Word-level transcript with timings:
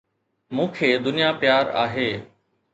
مون 0.55 0.67
کي 0.75 0.89
دنيا 1.05 1.29
پيار 1.43 1.65
آهي 1.85 2.09